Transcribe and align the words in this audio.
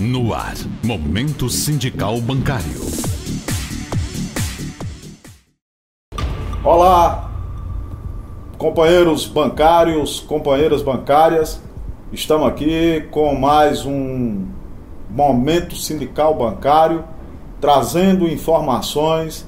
No 0.00 0.32
ar, 0.32 0.54
Momento 0.82 1.50
Sindical 1.50 2.22
Bancário. 2.22 2.80
Olá, 6.64 7.30
companheiros 8.56 9.26
bancários, 9.26 10.20
companheiras 10.20 10.80
bancárias. 10.80 11.62
Estamos 12.10 12.48
aqui 12.48 13.08
com 13.10 13.34
mais 13.34 13.84
um 13.84 14.46
Momento 15.10 15.76
Sindical 15.76 16.34
Bancário, 16.34 17.04
trazendo 17.60 18.26
informações 18.26 19.46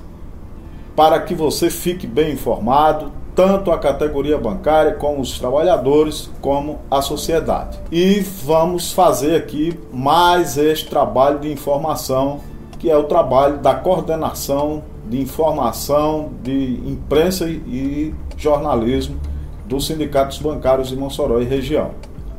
para 0.95 1.19
que 1.23 1.35
você 1.35 1.71
fique 1.71 2.07
bem 2.07 2.35
informado, 2.35 3.11
tanto 3.35 3.71
a 3.71 3.79
categoria 3.79 4.37
bancária, 4.37 4.93
como 4.93 5.21
os 5.21 5.39
trabalhadores, 5.39 6.31
como 6.41 6.81
a 6.91 7.01
sociedade. 7.01 7.79
E 7.91 8.21
vamos 8.45 8.93
fazer 8.93 9.37
aqui 9.37 9.79
mais 9.93 10.59
este 10.59 10.89
trabalho 10.89 11.39
de 11.39 11.51
informação, 11.51 12.41
que 12.79 12.91
é 12.91 12.97
o 12.97 13.05
trabalho 13.05 13.59
da 13.59 13.75
coordenação 13.75 14.83
de 15.07 15.21
informação 15.21 16.31
de 16.43 16.81
imprensa 16.87 17.49
e 17.49 18.15
jornalismo 18.37 19.19
dos 19.67 19.87
sindicatos 19.87 20.39
bancários 20.39 20.89
de 20.89 20.97
Mossoró 20.97 21.41
e 21.41 21.45
região. 21.45 21.91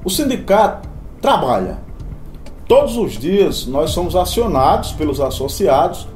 O 0.03 0.09
sindicato 0.09 0.87
trabalha. 1.21 1.79
Todos 2.67 2.97
os 2.97 3.13
dias 3.13 3.65
nós 3.65 3.91
somos 3.91 4.15
acionados 4.15 4.91
pelos 4.93 5.19
associados 5.19 6.07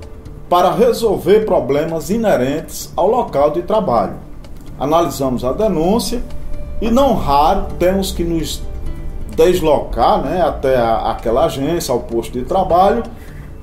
para 0.49 0.71
resolver 0.71 1.45
problemas 1.45 2.09
inerentes 2.09 2.91
ao 2.95 3.07
local 3.09 3.51
de 3.51 3.63
trabalho 3.63 4.26
analisamos 4.79 5.43
a 5.43 5.51
denúncia 5.51 6.21
e 6.81 6.91
não 6.91 7.15
raro 7.15 7.67
temos 7.79 8.11
que 8.11 8.23
nos 8.23 8.61
deslocar 9.35 10.23
né, 10.23 10.41
até 10.41 10.77
a, 10.77 11.11
aquela 11.11 11.45
agência, 11.45 11.91
ao 11.91 11.99
posto 12.01 12.33
de 12.33 12.45
trabalho, 12.45 13.03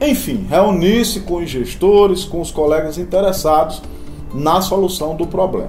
enfim, 0.01 0.47
reunir-se 0.49 1.21
com 1.21 1.37
os 1.37 1.51
gestores, 1.51 2.25
com 2.25 2.41
os 2.41 2.51
colegas 2.51 2.99
interessados 2.99 3.83
na 4.33 4.61
solução 4.61 5.17
do 5.17 5.27
problema. 5.27 5.69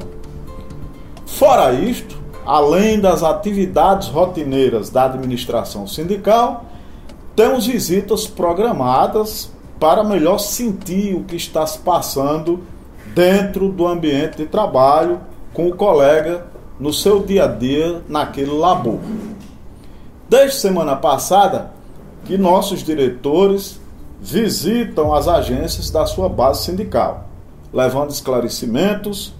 Fora 1.25 1.73
isto, 1.73 2.17
além 2.45 2.99
das 2.99 3.23
atividades 3.23 4.07
rotineiras 4.07 4.89
da 4.89 5.05
administração 5.05 5.87
sindical, 5.87 6.65
temos 7.35 7.65
visitas 7.65 8.27
programadas 8.27 9.51
para 9.79 10.03
melhor 10.03 10.39
sentir 10.39 11.15
o 11.15 11.23
que 11.23 11.35
está 11.35 11.65
se 11.65 11.79
passando 11.79 12.61
dentro 13.13 13.69
do 13.69 13.87
ambiente 13.87 14.37
de 14.37 14.45
trabalho 14.45 15.19
com 15.55 15.69
o 15.69 15.75
colega 15.75 16.45
no 16.77 16.91
seu 16.91 17.23
dia 17.23 17.45
a 17.45 17.47
dia 17.47 18.01
naquele 18.07 18.51
labor. 18.51 18.99
Desde 20.29 20.57
semana 20.57 20.97
passada 20.97 21.71
que 22.25 22.37
nossos 22.37 22.83
diretores 22.83 23.79
visitam 24.21 25.13
as 25.13 25.27
agências 25.27 25.89
da 25.89 26.05
sua 26.05 26.27
base 26.27 26.63
sindical, 26.63 27.29
levando 27.73 28.09
esclarecimentos, 28.09 29.33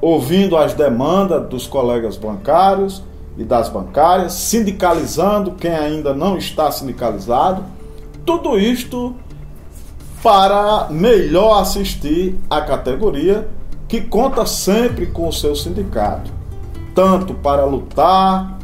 ouvindo 0.00 0.56
as 0.56 0.72
demandas 0.72 1.46
dos 1.48 1.66
colegas 1.66 2.16
bancários 2.16 3.02
e 3.36 3.44
das 3.44 3.68
bancárias, 3.68 4.32
sindicalizando 4.32 5.52
quem 5.52 5.72
ainda 5.72 6.14
não 6.14 6.38
está 6.38 6.70
sindicalizado. 6.70 7.62
Tudo 8.24 8.58
isto 8.58 9.14
para 10.22 10.88
melhor 10.88 11.60
assistir 11.60 12.38
a 12.48 12.60
categoria 12.60 13.48
que 13.92 14.00
conta 14.00 14.46
sempre 14.46 15.04
com 15.04 15.28
o 15.28 15.32
seu 15.34 15.54
sindicato, 15.54 16.32
tanto 16.94 17.34
para 17.34 17.66
lutar 17.66 18.58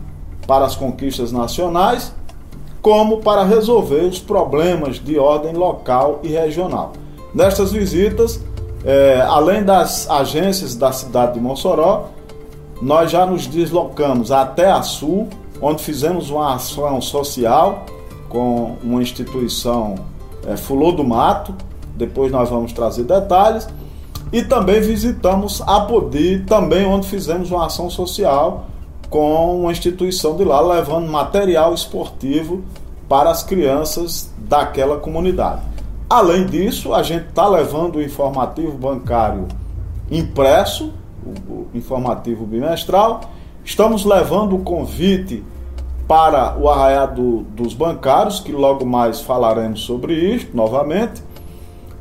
para 0.46 0.64
as 0.64 0.74
conquistas 0.74 1.30
nacionais, 1.30 2.14
como 2.80 3.18
para 3.18 3.42
resolver 3.44 4.06
os 4.06 4.18
problemas 4.18 4.98
de 4.98 5.18
ordem 5.18 5.52
local 5.52 6.20
e 6.22 6.28
regional. 6.28 6.94
Nestas 7.34 7.72
visitas, 7.72 8.42
é, 8.82 9.20
além 9.20 9.62
das 9.64 10.08
agências 10.08 10.74
da 10.74 10.92
cidade 10.92 11.34
de 11.34 11.40
Mossoró, 11.40 12.06
nós 12.80 13.10
já 13.10 13.26
nos 13.26 13.46
deslocamos 13.46 14.32
até 14.32 14.70
a 14.70 14.80
Sul, 14.80 15.28
onde 15.60 15.84
fizemos 15.84 16.30
uma 16.30 16.54
ação 16.54 17.02
social 17.02 17.84
com 18.30 18.78
uma 18.82 19.02
instituição 19.02 19.96
é, 20.46 20.56
Fulô 20.56 20.90
do 20.90 21.04
Mato. 21.04 21.54
Depois 21.96 22.32
nós 22.32 22.48
vamos 22.48 22.72
trazer 22.72 23.04
detalhes 23.04 23.68
e 24.32 24.42
também 24.42 24.80
visitamos 24.80 25.62
a 25.66 25.80
Podi, 25.80 26.40
também 26.46 26.84
onde 26.84 27.08
fizemos 27.08 27.50
uma 27.50 27.66
ação 27.66 27.88
social 27.88 28.66
com 29.08 29.62
uma 29.62 29.72
instituição 29.72 30.36
de 30.36 30.44
lá, 30.44 30.60
levando 30.60 31.10
material 31.10 31.72
esportivo 31.72 32.62
para 33.08 33.30
as 33.30 33.42
crianças 33.42 34.30
daquela 34.38 34.98
comunidade. 34.98 35.62
Além 36.10 36.44
disso, 36.46 36.94
a 36.94 37.02
gente 37.02 37.28
está 37.28 37.48
levando 37.48 37.96
o 37.96 38.02
informativo 38.02 38.72
bancário 38.76 39.48
impresso, 40.10 40.92
o 41.48 41.66
informativo 41.74 42.44
bimestral. 42.44 43.20
Estamos 43.64 44.04
levando 44.04 44.56
o 44.56 44.60
convite 44.60 45.42
para 46.06 46.56
o 46.58 46.68
arraiado 46.68 47.46
dos 47.54 47.74
bancários, 47.74 48.40
que 48.40 48.52
logo 48.52 48.84
mais 48.84 49.20
falaremos 49.20 49.80
sobre 49.80 50.14
isso 50.14 50.48
novamente 50.54 51.22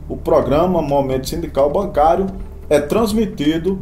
o 0.08 0.16
programa 0.16 0.82
Momento 0.82 1.28
Sindical 1.28 1.70
Bancário 1.70 2.28
é 2.70 2.80
transmitido 2.80 3.78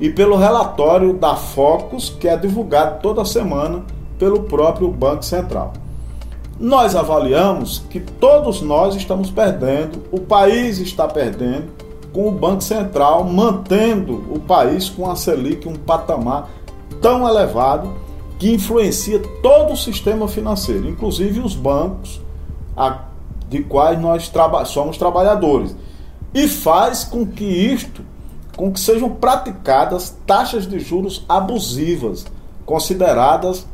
e 0.00 0.08
pelo 0.10 0.36
relatório 0.36 1.12
da 1.14 1.36
Focus, 1.36 2.10
que 2.10 2.28
é 2.28 2.36
divulgado 2.36 3.00
toda 3.02 3.24
semana 3.24 3.84
pelo 4.18 4.42
próprio 4.44 4.88
Banco 4.88 5.24
Central. 5.24 5.72
Nós 6.58 6.94
avaliamos 6.94 7.82
que 7.90 8.00
todos 8.00 8.62
nós 8.62 8.94
estamos 8.94 9.30
perdendo, 9.30 10.04
o 10.12 10.20
país 10.20 10.78
está 10.78 11.08
perdendo, 11.08 11.72
com 12.12 12.28
o 12.28 12.32
Banco 12.32 12.62
Central 12.62 13.24
mantendo 13.24 14.24
o 14.30 14.38
país 14.38 14.88
com 14.88 15.10
a 15.10 15.16
Selic 15.16 15.66
um 15.66 15.74
patamar 15.74 16.48
tão 17.00 17.28
elevado 17.28 17.92
que 18.42 18.52
influencia 18.52 19.20
todo 19.40 19.72
o 19.72 19.76
sistema 19.76 20.26
financeiro, 20.26 20.88
inclusive 20.88 21.38
os 21.38 21.54
bancos 21.54 22.20
de 23.48 23.62
quais 23.62 24.00
nós 24.00 24.28
traba 24.28 24.64
somos 24.64 24.96
trabalhadores. 24.96 25.76
E 26.34 26.48
faz 26.48 27.04
com 27.04 27.24
que 27.24 27.44
isto 27.44 28.04
com 28.56 28.72
que 28.72 28.80
sejam 28.80 29.10
praticadas 29.10 30.16
taxas 30.26 30.66
de 30.66 30.80
juros 30.80 31.24
abusivas, 31.28 32.26
consideradas 32.66 33.64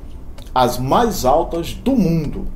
as 0.55 0.77
mais 0.77 1.25
altas 1.25 1.73
do 1.73 1.93
mundo. 1.93 2.47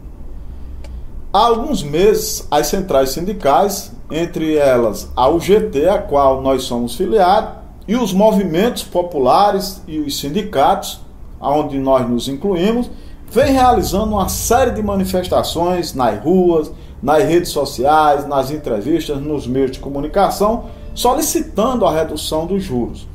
Há 1.33 1.47
alguns 1.47 1.83
meses, 1.83 2.47
as 2.51 2.67
centrais 2.67 3.09
sindicais, 3.09 3.91
entre 4.11 4.57
elas 4.59 5.11
a 5.17 5.31
UGT, 5.31 5.89
a 5.89 5.99
qual 5.99 6.43
nós 6.43 6.65
somos 6.65 6.95
filiados, 6.95 7.55
e 7.89 7.97
os 7.97 8.13
movimentos 8.13 8.83
populares 8.83 9.83
e 9.89 9.99
os 9.99 10.21
sindicatos, 10.21 11.01
aonde 11.43 11.79
nós 11.79 12.09
nos 12.09 12.29
incluímos, 12.29 12.89
vem 13.29 13.53
realizando 13.53 14.13
uma 14.13 14.29
série 14.29 14.71
de 14.71 14.83
manifestações 14.83 15.93
nas 15.93 16.23
ruas, 16.23 16.71
nas 17.03 17.25
redes 17.25 17.51
sociais, 17.51 18.27
nas 18.29 18.51
entrevistas, 18.51 19.21
nos 19.21 19.47
meios 19.47 19.73
de 19.73 19.81
comunicação, 19.81 20.67
solicitando 20.95 21.85
a 21.85 21.93
redução 21.93 22.47
dos 22.47 22.63
juros. 22.63 23.09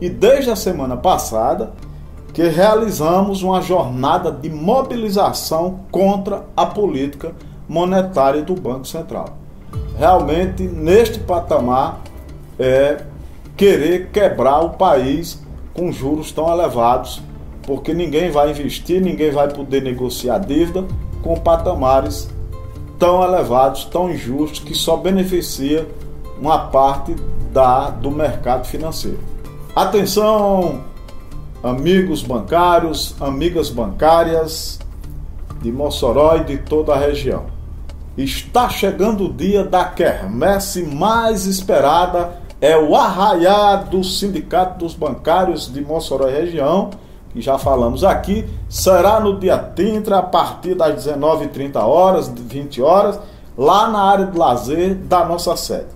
E 0.00 0.08
desde 0.08 0.50
a 0.50 0.56
semana 0.56 0.96
passada, 0.96 1.72
que 2.32 2.42
realizamos 2.48 3.42
uma 3.42 3.60
jornada 3.60 4.30
de 4.30 4.48
mobilização 4.48 5.80
contra 5.90 6.44
a 6.56 6.66
política 6.66 7.32
monetária 7.68 8.42
do 8.42 8.54
Banco 8.54 8.86
Central. 8.86 9.36
Realmente, 9.98 10.62
neste 10.62 11.18
patamar, 11.18 12.00
é 12.58 13.02
querer 13.56 14.10
quebrar 14.10 14.60
o 14.60 14.70
país 14.70 15.42
com 15.72 15.90
juros 15.90 16.30
tão 16.32 16.50
elevados, 16.50 17.22
porque 17.66 17.92
ninguém 17.92 18.30
vai 18.30 18.50
investir, 18.50 19.02
ninguém 19.02 19.32
vai 19.32 19.52
poder 19.52 19.82
negociar 19.82 20.38
dívida 20.38 20.84
com 21.22 21.34
patamares 21.34 22.28
tão 22.98 23.22
elevados, 23.22 23.84
tão 23.84 24.10
injustos, 24.10 24.60
que 24.60 24.74
só 24.74 24.96
beneficia 24.96 25.86
uma 26.40 26.68
parte 26.68 27.14
da, 27.52 27.90
do 27.90 28.10
mercado 28.10 28.66
financeiro. 28.66 29.18
Atenção, 29.74 30.80
amigos 31.62 32.22
bancários, 32.22 33.14
amigas 33.20 33.68
bancárias 33.68 34.78
de 35.60 35.72
Mossoró 35.72 36.36
e 36.36 36.44
de 36.44 36.58
toda 36.58 36.94
a 36.94 36.98
região. 36.98 37.46
Está 38.16 38.68
chegando 38.68 39.26
o 39.26 39.32
dia 39.32 39.64
da 39.64 39.84
quermesse 39.84 40.82
mais 40.82 41.44
esperada, 41.44 42.40
é 42.60 42.76
o 42.76 42.94
arraiá 42.94 43.76
do 43.76 44.02
Sindicato 44.02 44.78
dos 44.78 44.94
Bancários 44.94 45.70
de 45.70 45.82
Mossoró 45.82 46.28
e 46.28 46.32
região, 46.32 46.90
que 47.36 47.42
já 47.42 47.58
falamos 47.58 48.02
aqui, 48.02 48.48
será 48.66 49.20
no 49.20 49.38
dia 49.38 49.58
30, 49.58 50.16
a 50.16 50.22
partir 50.22 50.74
das 50.74 51.04
19h30 51.04 51.76
horas, 51.76 52.32
20 52.34 52.80
horas, 52.80 53.20
lá 53.58 53.90
na 53.90 54.00
área 54.00 54.24
de 54.24 54.38
lazer 54.38 54.94
da 54.94 55.22
nossa 55.22 55.54
sede. 55.54 55.88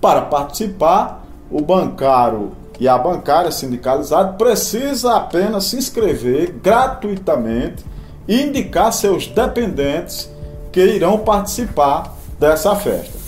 Para 0.00 0.22
participar, 0.22 1.24
o 1.50 1.60
bancário 1.60 2.52
e 2.78 2.86
a 2.86 2.96
bancária 2.96 3.50
sindicalizada 3.50 4.34
precisa 4.34 5.16
apenas 5.16 5.64
se 5.64 5.76
inscrever 5.76 6.52
gratuitamente 6.62 7.84
e 8.28 8.42
indicar 8.42 8.92
seus 8.92 9.26
dependentes 9.26 10.30
que 10.70 10.84
irão 10.84 11.18
participar 11.18 12.14
dessa 12.38 12.76
festa. 12.76 13.18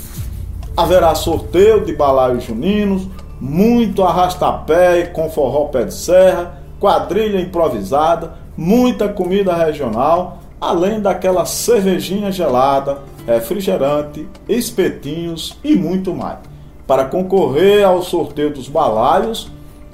Haverá 0.77 1.13
sorteio 1.17 1.85
de 1.85 1.93
balaios 1.93 2.45
juninos, 2.45 3.09
muito 3.41 4.05
arrastapé 4.05 5.07
com 5.07 5.29
forró 5.29 5.65
pé 5.67 5.85
de 5.85 5.95
serra, 5.95 6.58
quadrilha 6.81 7.41
improvisada, 7.41 8.35
muita 8.57 9.09
comida 9.09 9.55
regional, 9.55 10.39
além 10.61 11.01
daquela 11.01 11.45
cervejinha 11.45 12.33
gelada, 12.33 12.99
refrigerante, 13.27 14.29
espetinhos 14.49 15.59
e 15.63 15.77
muito 15.77 16.15
mais. 16.15 16.39
Para 16.87 17.05
concorrer 17.05 17.85
ao 17.85 18.03
sorteio 18.03 18.53
dos 18.53 18.69
balaios, 18.69 19.51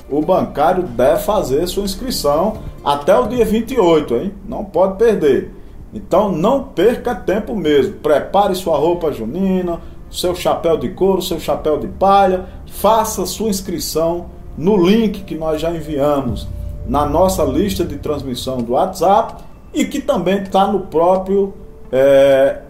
o 0.09 0.21
bancário 0.21 0.85
deve 0.85 1.23
fazer 1.23 1.67
sua 1.67 1.85
inscrição 1.85 2.59
até 2.85 3.19
o 3.19 3.27
dia 3.27 3.45
28, 3.45 4.15
hein? 4.17 4.35
Não 4.47 4.65
pode 4.65 4.97
perder. 4.99 5.53
Então 5.93 6.31
não 6.31 6.63
perca 6.63 7.15
tempo 7.15 7.55
mesmo. 7.55 7.95
Prepare 7.95 8.55
sua 8.55 8.77
roupa 8.77 9.13
junina, 9.13 9.81
seu 10.11 10.35
chapéu 10.35 10.77
de 10.77 10.91
couro, 10.91 11.23
seu 11.23 11.41
chapéu 11.41 11.79
de 11.79 11.89
palha, 11.89 12.47
faça 12.67 13.27
sua 13.27 13.49
inscrição 13.49 14.27
no 14.57 14.77
link 14.77 15.25
que 15.25 15.35
nós 15.35 15.61
já 15.61 15.71
enviamos 15.71 16.47
na 16.87 17.07
nossa 17.07 17.45
lista 17.45 17.85
de 17.85 17.97
transmissão 17.97 18.59
do 18.59 18.73
WhatsApp 18.73 19.43
e 19.73 19.85
que 19.85 20.01
também 20.01 20.43
está 20.43 20.67
no 20.67 20.81
próprio 20.81 21.55
é, 21.91 22.63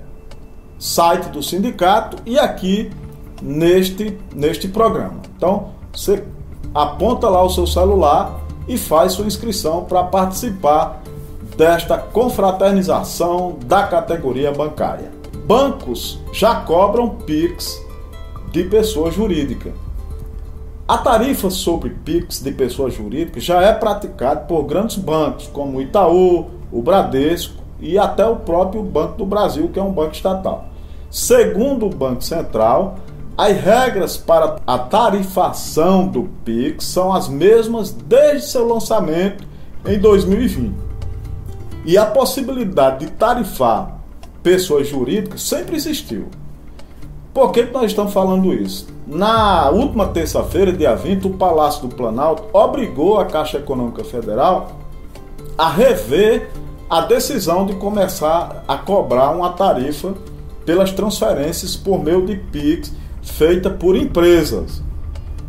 site 0.78 1.28
do 1.28 1.42
sindicato 1.42 2.16
e 2.24 2.38
aqui 2.38 2.90
neste, 3.42 4.18
neste 4.34 4.68
programa. 4.68 5.20
Então, 5.36 5.70
você 5.92 6.24
aponta 6.74 7.28
lá 7.28 7.42
o 7.42 7.50
seu 7.50 7.66
celular 7.66 8.40
e 8.66 8.76
faz 8.78 9.12
sua 9.12 9.26
inscrição 9.26 9.84
para 9.84 10.02
participar 10.04 11.02
desta 11.56 11.98
confraternização 11.98 13.58
da 13.66 13.84
categoria 13.86 14.50
bancária. 14.50 15.12
Bancos 15.46 16.20
já 16.32 16.56
cobram 16.56 17.10
PIX 17.10 17.80
de 18.50 18.64
pessoa 18.64 19.10
jurídica. 19.10 19.72
A 20.86 20.98
tarifa 20.98 21.48
sobre 21.48 21.88
PIX 21.88 22.42
de 22.42 22.52
pessoa 22.52 22.90
jurídica 22.90 23.40
já 23.40 23.62
é 23.62 23.72
praticada 23.72 24.40
por 24.40 24.64
grandes 24.64 24.96
bancos, 24.96 25.46
como 25.46 25.78
o 25.78 25.80
Itaú, 25.80 26.50
o 26.70 26.82
Bradesco 26.82 27.54
e 27.80 27.96
até 27.96 28.26
o 28.26 28.36
próprio 28.36 28.82
Banco 28.82 29.16
do 29.16 29.24
Brasil, 29.24 29.70
que 29.70 29.78
é 29.78 29.82
um 29.82 29.90
banco 29.90 30.12
estatal. 30.12 30.66
Segundo 31.10 31.86
o 31.86 31.88
Banco 31.88 32.22
Central, 32.22 32.96
as 33.34 33.56
regras 33.56 34.18
para 34.18 34.56
a 34.66 34.76
tarifação 34.76 36.06
do 36.06 36.24
Pix 36.44 36.84
são 36.84 37.14
as 37.14 37.28
mesmas 37.28 37.90
desde 37.90 38.48
seu 38.48 38.68
lançamento 38.68 39.42
em 39.86 39.98
2020. 39.98 40.70
E 41.86 41.96
a 41.96 42.04
possibilidade 42.04 43.06
de 43.06 43.12
tarifar 43.12 44.00
pessoas 44.42 44.86
jurídicas 44.86 45.40
sempre 45.40 45.76
existiu. 45.76 46.28
Por 47.34 47.50
que 47.50 47.64
nós 47.64 47.86
estamos 47.86 48.12
falando 48.12 48.54
isso? 48.54 48.86
Na 49.04 49.68
última 49.68 50.06
terça-feira, 50.06 50.72
dia 50.72 50.94
20, 50.94 51.26
o 51.26 51.30
Palácio 51.30 51.88
do 51.88 51.92
Planalto 51.92 52.44
obrigou 52.52 53.18
a 53.18 53.24
Caixa 53.24 53.58
Econômica 53.58 54.04
Federal 54.04 54.70
a 55.58 55.68
rever 55.68 56.48
a 56.88 57.00
decisão 57.00 57.66
de 57.66 57.74
começar 57.74 58.62
a 58.68 58.78
cobrar 58.78 59.30
uma 59.30 59.50
tarifa 59.50 60.14
pelas 60.64 60.92
transferências 60.92 61.74
por 61.74 62.00
meio 62.00 62.24
de 62.24 62.36
PIX 62.36 62.92
feita 63.20 63.68
por 63.68 63.96
empresas. 63.96 64.80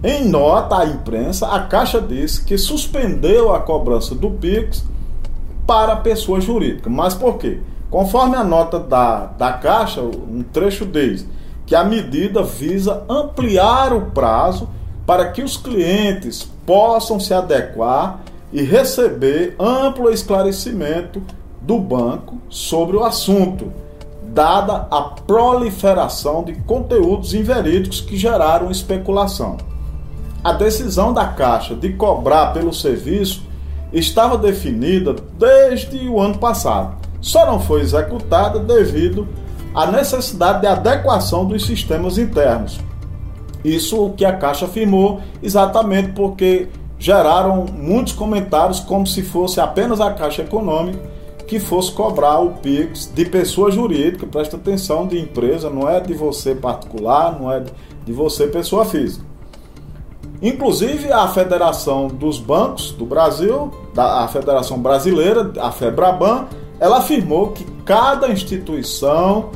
Em 0.03 0.27
nota 0.27 0.79
à 0.79 0.87
imprensa, 0.87 1.47
a 1.49 1.59
Caixa 1.67 2.01
disse 2.01 2.43
que 2.43 2.57
suspendeu 2.57 3.53
a 3.53 3.59
cobrança 3.59 4.15
do 4.15 4.31
PIX 4.31 4.83
para 5.67 5.97
pessoa 5.97 6.41
jurídica. 6.41 6.89
Mas 6.89 7.13
por 7.13 7.37
quê? 7.37 7.59
Conforme 7.91 8.35
a 8.35 8.43
nota 8.43 8.79
da, 8.79 9.27
da 9.27 9.53
Caixa, 9.53 10.01
um 10.01 10.43
trecho 10.51 10.83
diz 10.83 11.27
que 11.65 11.75
a 11.75 11.83
medida 11.83 12.43
visa 12.43 13.03
ampliar 13.09 13.93
o 13.93 14.11
prazo 14.11 14.69
para 15.05 15.31
que 15.31 15.41
os 15.41 15.57
clientes 15.57 16.49
possam 16.65 17.19
se 17.19 17.33
adequar 17.33 18.21
e 18.51 18.61
receber 18.61 19.55
amplo 19.59 20.09
esclarecimento 20.09 21.21
do 21.61 21.79
banco 21.79 22.37
sobre 22.49 22.95
o 22.95 23.03
assunto, 23.03 23.71
dada 24.23 24.87
a 24.91 25.01
proliferação 25.01 26.43
de 26.43 26.53
conteúdos 26.55 27.33
inverídicos 27.33 28.01
que 28.01 28.17
geraram 28.17 28.71
especulação. 28.71 29.57
A 30.43 30.53
decisão 30.53 31.11
da 31.11 31.25
Caixa 31.25 31.73
de 31.73 31.93
cobrar 31.93 32.53
pelo 32.53 32.73
serviço 32.73 33.43
estava 33.91 34.37
definida 34.37 35.15
desde 35.37 36.07
o 36.07 36.19
ano 36.19 36.37
passado, 36.37 36.95
só 37.19 37.45
não 37.45 37.59
foi 37.59 37.81
executada 37.81 38.59
devido 38.59 39.27
à 39.75 39.85
necessidade 39.87 40.61
de 40.61 40.67
adequação 40.67 41.45
dos 41.45 41.65
sistemas 41.65 42.17
internos. 42.17 42.79
Isso 43.63 44.05
o 44.05 44.13
que 44.13 44.23
a 44.23 44.37
Caixa 44.37 44.65
afirmou 44.65 45.21
exatamente 45.43 46.13
porque 46.13 46.69
geraram 46.97 47.65
muitos 47.73 48.13
comentários 48.13 48.79
como 48.79 49.05
se 49.05 49.21
fosse 49.21 49.59
apenas 49.59 49.99
a 49.99 50.13
Caixa 50.13 50.43
Econômica 50.43 51.15
que 51.47 51.59
fosse 51.59 51.91
cobrar 51.91 52.39
o 52.39 52.53
PIX 52.53 53.11
de 53.13 53.25
pessoa 53.25 53.69
jurídica, 53.69 54.25
presta 54.25 54.57
atenção, 54.57 55.05
de 55.05 55.19
empresa, 55.19 55.69
não 55.69 55.87
é 55.87 55.99
de 55.99 56.13
você 56.13 56.55
particular, 56.55 57.39
não 57.39 57.51
é 57.51 57.63
de 58.03 58.13
você 58.13 58.47
pessoa 58.47 58.85
física. 58.85 59.23
Inclusive 60.41 61.11
a 61.11 61.27
Federação 61.27 62.07
dos 62.07 62.39
Bancos 62.39 62.91
do 62.91 63.05
Brasil, 63.05 63.71
a 63.95 64.27
Federação 64.27 64.79
Brasileira, 64.79 65.51
a 65.59 65.71
FEBRABAN, 65.71 66.47
ela 66.79 66.97
afirmou 66.97 67.51
que 67.51 67.63
cada 67.85 68.29
instituição, 68.29 69.51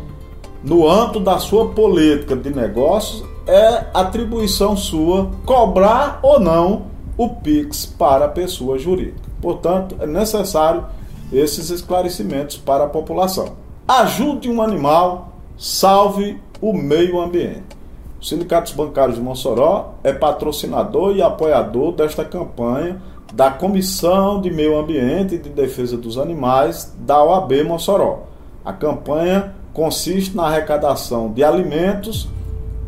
no 0.64 0.90
âmbito 0.90 1.20
da 1.20 1.40
sua 1.40 1.70
política 1.70 2.36
de 2.36 2.50
negócios, 2.50 3.24
é 3.48 3.86
atribuição 3.94 4.76
sua 4.78 5.32
cobrar 5.46 6.20
ou 6.22 6.40
não 6.40 6.84
o 7.18 7.30
PIX 7.30 7.86
para 7.86 8.26
a 8.26 8.30
pessoa 8.30 8.78
jurídica. 8.78 9.30
Portanto, 9.42 9.96
é 10.00 10.06
necessário 10.06 10.86
esses 11.32 11.70
esclarecimentos 11.70 12.58
para 12.58 12.86
a 12.86 12.90
população. 12.90 13.54
Ajude 13.88 14.50
um 14.50 14.62
animal, 14.62 15.34
salve 15.58 16.40
o 16.62 16.74
meio 16.74 17.20
ambiente. 17.20 17.78
O 18.22 18.26
Sindicato 18.26 18.66
dos 18.66 18.74
Bancários 18.74 19.18
de 19.18 19.24
Mossoró 19.24 19.96
é 20.04 20.12
patrocinador 20.12 21.16
e 21.16 21.22
apoiador 21.22 21.94
desta 21.94 22.26
campanha 22.26 23.02
da 23.34 23.50
Comissão 23.50 24.42
de 24.42 24.52
Meio 24.52 24.78
Ambiente 24.78 25.36
e 25.36 25.38
de 25.38 25.50
Defesa 25.50 25.96
dos 25.96 26.18
Animais 26.18 26.94
da 27.00 27.24
OAB 27.24 27.64
Mossoró. 27.64 28.24
A 28.66 28.74
campanha 28.74 29.56
consiste 29.74 30.36
na 30.36 30.48
arrecadação 30.48 31.32
de 31.32 31.44
alimentos, 31.44 32.28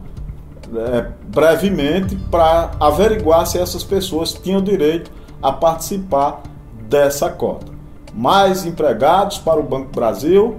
é, 0.77 1.11
brevemente 1.27 2.17
para 2.31 2.73
averiguar 2.81 3.47
se 3.47 3.59
essas 3.59 3.83
pessoas 3.83 4.33
tinham 4.33 4.63
direito 4.63 5.11
a 5.43 5.53
participar 5.53 6.43
dessa 6.89 7.31
cota. 7.31 7.73
Mais 8.13 8.65
empregados 8.65 9.39
para 9.39 9.59
o 9.59 9.63
Banco 9.63 9.91
Brasil 9.95 10.57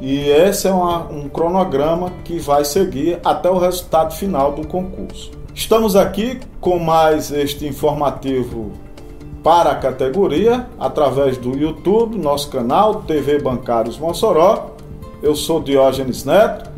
e 0.00 0.28
esse 0.28 0.66
é 0.66 0.72
uma, 0.72 1.08
um 1.08 1.28
cronograma 1.28 2.10
que 2.24 2.38
vai 2.38 2.64
seguir 2.64 3.20
até 3.24 3.48
o 3.48 3.58
resultado 3.58 4.14
final 4.14 4.52
do 4.52 4.66
concurso. 4.66 5.30
Estamos 5.54 5.94
aqui 5.94 6.40
com 6.60 6.78
mais 6.78 7.30
este 7.30 7.66
informativo 7.66 8.72
para 9.42 9.72
a 9.72 9.74
categoria 9.74 10.66
através 10.78 11.36
do 11.36 11.56
YouTube, 11.56 12.16
nosso 12.16 12.48
canal 12.48 13.02
TV 13.02 13.40
Bancários 13.40 13.98
Mossoró. 13.98 14.70
Eu 15.22 15.34
sou 15.34 15.60
Diógenes 15.60 16.24
Neto, 16.24 16.70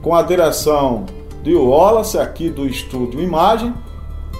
com 0.00 0.14
a 0.14 0.22
direção 0.22 1.04
de 1.42 1.54
Wallace, 1.54 2.18
aqui 2.18 2.48
do 2.48 2.66
Estúdio 2.66 3.20
Imagem, 3.20 3.74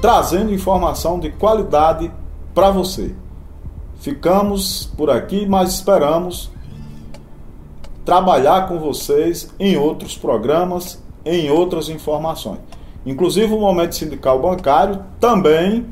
trazendo 0.01 0.55
informação 0.55 1.19
de 1.19 1.31
qualidade 1.31 2.11
para 2.55 2.71
você. 2.71 3.15
Ficamos 3.97 4.91
por 4.97 5.11
aqui, 5.11 5.47
mas 5.47 5.75
esperamos 5.75 6.51
trabalhar 8.05 8.69
com 8.69 8.79
vocês 8.79 9.53
em 9.59 9.77
outros 9.77 10.17
programas, 10.17 11.03
em 11.25 11.51
outras 11.51 11.89
informações. 11.89 12.59
Inclusive 13.07 13.53
o 13.53 13.61
Momento 13.61 13.95
Sindical 13.95 14.41
Bancário 14.41 15.05
também 15.21 15.87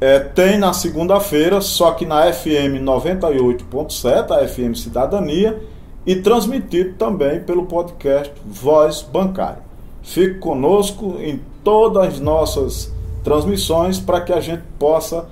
é, 0.00 0.18
tem 0.18 0.58
na 0.58 0.72
segunda-feira, 0.72 1.60
só 1.60 1.92
que 1.92 2.04
na 2.04 2.30
FM 2.32 2.82
98.7, 2.82 4.30
a 4.30 4.46
FM 4.46 4.76
Cidadania, 4.76 5.62
e 6.06 6.16
transmitido 6.16 6.94
também 6.98 7.40
pelo 7.40 7.64
podcast 7.64 8.32
Voz 8.44 9.00
Bancária. 9.00 9.63
Fique 10.04 10.38
conosco 10.38 11.16
em 11.18 11.40
todas 11.64 12.14
as 12.14 12.20
nossas 12.20 12.94
transmissões 13.24 13.98
para 13.98 14.20
que 14.20 14.32
a 14.32 14.40
gente 14.40 14.62
possa 14.78 15.26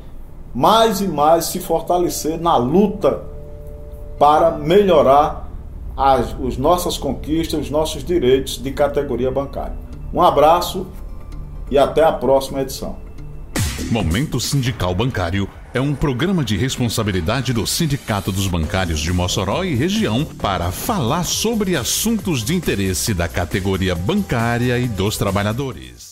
mais 0.54 1.02
e 1.02 1.06
mais 1.06 1.44
se 1.44 1.60
fortalecer 1.60 2.40
na 2.40 2.56
luta 2.56 3.22
para 4.18 4.50
melhorar 4.52 5.48
as, 5.94 6.34
as 6.46 6.56
nossas 6.56 6.96
conquistas, 6.96 7.60
os 7.60 7.70
nossos 7.70 8.02
direitos 8.02 8.60
de 8.60 8.72
categoria 8.72 9.30
bancária. 9.30 9.76
Um 10.12 10.22
abraço 10.22 10.86
e 11.70 11.76
até 11.76 12.02
a 12.02 12.12
próxima 12.12 12.62
edição. 12.62 12.96
Momento 13.90 14.40
Sindical 14.40 14.94
Bancário 14.94 15.48
é 15.74 15.80
um 15.80 15.94
programa 15.94 16.44
de 16.44 16.56
responsabilidade 16.56 17.52
do 17.52 17.66
Sindicato 17.66 18.30
dos 18.30 18.46
Bancários 18.46 19.00
de 19.00 19.12
Mossoró 19.12 19.64
e 19.64 19.74
região 19.74 20.24
para 20.24 20.70
falar 20.70 21.24
sobre 21.24 21.76
assuntos 21.76 22.44
de 22.44 22.54
interesse 22.54 23.14
da 23.14 23.26
categoria 23.28 23.94
bancária 23.94 24.78
e 24.78 24.86
dos 24.86 25.16
trabalhadores. 25.16 26.11